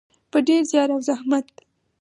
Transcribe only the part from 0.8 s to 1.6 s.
او زحمت.